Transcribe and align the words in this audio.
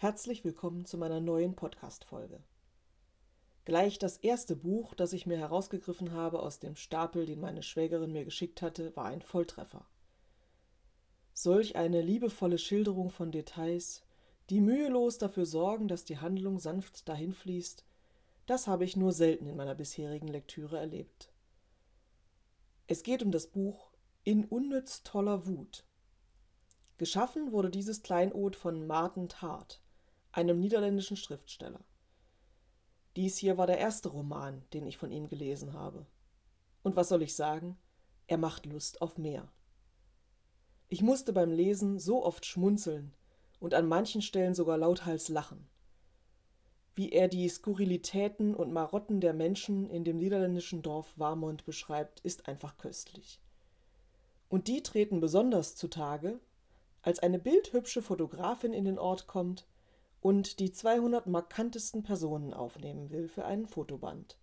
Herzlich 0.00 0.44
willkommen 0.44 0.84
zu 0.84 0.96
meiner 0.96 1.18
neuen 1.18 1.56
Podcast-Folge. 1.56 2.40
Gleich 3.64 3.98
das 3.98 4.16
erste 4.18 4.54
Buch, 4.54 4.94
das 4.94 5.12
ich 5.12 5.26
mir 5.26 5.38
herausgegriffen 5.38 6.12
habe 6.12 6.38
aus 6.38 6.60
dem 6.60 6.76
Stapel, 6.76 7.26
den 7.26 7.40
meine 7.40 7.64
Schwägerin 7.64 8.12
mir 8.12 8.24
geschickt 8.24 8.62
hatte, 8.62 8.94
war 8.94 9.06
ein 9.06 9.22
Volltreffer. 9.22 9.84
Solch 11.34 11.74
eine 11.74 12.00
liebevolle 12.00 12.58
Schilderung 12.58 13.10
von 13.10 13.32
Details, 13.32 14.04
die 14.50 14.60
mühelos 14.60 15.18
dafür 15.18 15.46
sorgen, 15.46 15.88
dass 15.88 16.04
die 16.04 16.18
Handlung 16.18 16.60
sanft 16.60 17.08
dahinfließt, 17.08 17.84
das 18.46 18.68
habe 18.68 18.84
ich 18.84 18.96
nur 18.96 19.10
selten 19.10 19.48
in 19.48 19.56
meiner 19.56 19.74
bisherigen 19.74 20.28
Lektüre 20.28 20.78
erlebt. 20.78 21.32
Es 22.86 23.02
geht 23.02 23.24
um 23.24 23.32
das 23.32 23.48
Buch 23.48 23.90
In 24.22 24.44
unnütz 24.44 25.02
toller 25.02 25.48
Wut. 25.48 25.84
Geschaffen 26.98 27.50
wurde 27.50 27.70
dieses 27.70 28.04
Kleinod 28.04 28.54
von 28.54 28.86
Martin 28.86 29.28
Tart, 29.28 29.80
einem 30.32 30.60
niederländischen 30.60 31.16
Schriftsteller. 31.16 31.80
Dies 33.16 33.36
hier 33.36 33.58
war 33.58 33.66
der 33.66 33.78
erste 33.78 34.10
Roman, 34.10 34.62
den 34.72 34.86
ich 34.86 34.96
von 34.96 35.10
ihm 35.10 35.28
gelesen 35.28 35.72
habe. 35.72 36.06
Und 36.82 36.96
was 36.96 37.08
soll 37.08 37.22
ich 37.22 37.34
sagen? 37.34 37.76
Er 38.26 38.38
macht 38.38 38.66
Lust 38.66 39.02
auf 39.02 39.18
mehr. 39.18 39.50
Ich 40.88 41.02
musste 41.02 41.32
beim 41.32 41.50
Lesen 41.50 41.98
so 41.98 42.24
oft 42.24 42.46
schmunzeln 42.46 43.12
und 43.58 43.74
an 43.74 43.88
manchen 43.88 44.22
Stellen 44.22 44.54
sogar 44.54 44.78
lauthals 44.78 45.28
lachen. 45.28 45.68
Wie 46.94 47.12
er 47.12 47.28
die 47.28 47.48
Skurrilitäten 47.48 48.54
und 48.54 48.72
Marotten 48.72 49.20
der 49.20 49.32
Menschen 49.32 49.88
in 49.90 50.04
dem 50.04 50.18
niederländischen 50.18 50.82
Dorf 50.82 51.12
Warmond 51.16 51.64
beschreibt, 51.64 52.20
ist 52.20 52.48
einfach 52.48 52.76
köstlich. 52.76 53.40
Und 54.48 54.66
die 54.66 54.82
treten 54.82 55.20
besonders 55.20 55.76
zutage, 55.76 56.40
als 57.02 57.20
eine 57.20 57.38
bildhübsche 57.38 58.02
Fotografin 58.02 58.72
in 58.72 58.84
den 58.84 58.98
Ort 58.98 59.26
kommt 59.26 59.66
und 60.20 60.58
die 60.58 60.72
200 60.72 61.26
markantesten 61.26 62.02
Personen 62.02 62.52
aufnehmen 62.52 63.10
will 63.10 63.28
für 63.28 63.44
einen 63.44 63.66
Fotoband. 63.66 64.38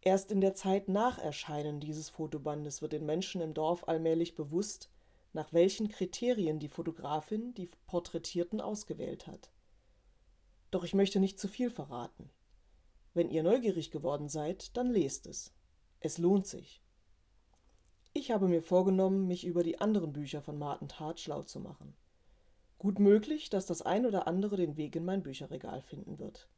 Erst 0.00 0.30
in 0.30 0.40
der 0.40 0.54
Zeit 0.54 0.88
nach 0.88 1.18
Erscheinen 1.18 1.80
dieses 1.80 2.08
Fotobandes 2.08 2.80
wird 2.80 2.92
den 2.92 3.04
Menschen 3.04 3.40
im 3.40 3.54
Dorf 3.54 3.88
allmählich 3.88 4.34
bewusst, 4.34 4.90
nach 5.32 5.52
welchen 5.52 5.88
Kriterien 5.88 6.58
die 6.58 6.68
Fotografin 6.68 7.54
die 7.54 7.70
Porträtierten 7.86 8.60
ausgewählt 8.60 9.26
hat. 9.26 9.50
Doch 10.70 10.84
ich 10.84 10.94
möchte 10.94 11.20
nicht 11.20 11.38
zu 11.38 11.48
viel 11.48 11.70
verraten. 11.70 12.30
Wenn 13.14 13.30
ihr 13.30 13.42
neugierig 13.42 13.90
geworden 13.90 14.28
seid, 14.28 14.76
dann 14.76 14.90
lest 14.90 15.26
es. 15.26 15.52
Es 16.00 16.18
lohnt 16.18 16.46
sich. 16.46 16.82
Ich 18.12 18.30
habe 18.30 18.48
mir 18.48 18.62
vorgenommen, 18.62 19.26
mich 19.26 19.44
über 19.44 19.62
die 19.62 19.80
anderen 19.80 20.12
Bücher 20.12 20.40
von 20.40 20.58
Martin 20.58 20.88
Tart 20.88 21.20
schlau 21.20 21.42
zu 21.42 21.60
machen. 21.60 21.94
Gut 22.78 22.98
möglich, 22.98 23.48
dass 23.48 23.66
das 23.66 23.82
ein 23.82 24.06
oder 24.06 24.26
andere 24.26 24.56
den 24.56 24.76
Weg 24.76 24.96
in 24.96 25.04
mein 25.04 25.22
Bücherregal 25.22 25.80
finden 25.80 26.18
wird. 26.18 26.48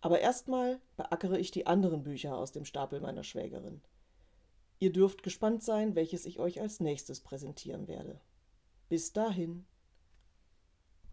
Aber 0.00 0.20
erstmal 0.20 0.80
beackere 0.96 1.38
ich 1.38 1.50
die 1.50 1.66
anderen 1.66 2.02
Bücher 2.02 2.36
aus 2.36 2.52
dem 2.52 2.64
Stapel 2.64 3.00
meiner 3.00 3.24
Schwägerin. 3.24 3.82
Ihr 4.78 4.92
dürft 4.92 5.22
gespannt 5.22 5.62
sein, 5.62 5.94
welches 5.94 6.26
ich 6.26 6.40
euch 6.40 6.60
als 6.60 6.80
nächstes 6.80 7.20
präsentieren 7.20 7.86
werde. 7.86 8.20
Bis 8.88 9.12
dahin. 9.12 9.64